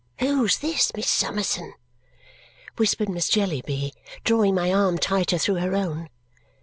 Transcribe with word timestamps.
"Who's 0.17 0.57
this, 0.57 0.91
Miss 0.95 1.07
Summerson?" 1.07 1.75
whispered 2.75 3.07
Miss 3.07 3.29
Jellyby, 3.29 3.93
drawing 4.23 4.55
my 4.55 4.73
arm 4.73 4.97
tighter 4.97 5.37
through 5.37 5.57
her 5.59 5.75
own. 5.75 6.09